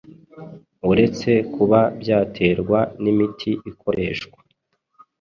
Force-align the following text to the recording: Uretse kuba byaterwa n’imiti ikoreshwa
Uretse 0.91 1.31
kuba 1.53 1.79
byaterwa 2.01 2.79
n’imiti 3.01 3.51
ikoreshwa 3.71 4.39